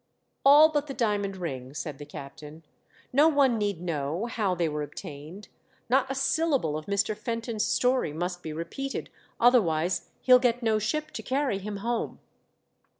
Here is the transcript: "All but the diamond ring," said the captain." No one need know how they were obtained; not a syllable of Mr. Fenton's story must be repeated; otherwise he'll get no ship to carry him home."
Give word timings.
"All 0.47 0.69
but 0.69 0.87
the 0.87 0.95
diamond 0.95 1.37
ring," 1.37 1.75
said 1.75 1.99
the 1.99 2.07
captain." 2.07 2.63
No 3.13 3.27
one 3.27 3.59
need 3.59 3.79
know 3.81 4.25
how 4.25 4.55
they 4.55 4.67
were 4.67 4.81
obtained; 4.81 5.47
not 5.89 6.09
a 6.09 6.15
syllable 6.15 6.75
of 6.75 6.87
Mr. 6.87 7.15
Fenton's 7.15 7.67
story 7.67 8.11
must 8.11 8.41
be 8.41 8.51
repeated; 8.51 9.11
otherwise 9.39 10.09
he'll 10.23 10.39
get 10.39 10.63
no 10.63 10.79
ship 10.79 11.11
to 11.11 11.21
carry 11.21 11.59
him 11.59 11.77
home." 11.85 12.17